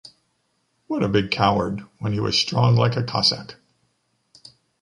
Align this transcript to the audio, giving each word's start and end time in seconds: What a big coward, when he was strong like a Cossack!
What 0.87 1.03
a 1.03 1.07
big 1.07 1.29
coward, 1.29 1.81
when 1.99 2.11
he 2.11 2.19
was 2.19 2.35
strong 2.35 2.75
like 2.75 2.95
a 2.97 3.03
Cossack! 3.03 3.57